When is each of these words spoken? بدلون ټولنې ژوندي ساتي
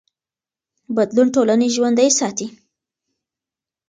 بدلون 0.95 1.27
ټولنې 1.35 1.67
ژوندي 1.75 2.09
ساتي 2.19 2.47